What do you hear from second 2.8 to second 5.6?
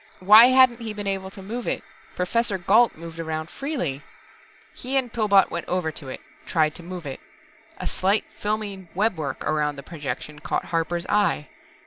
moved about freely. He and Pillbot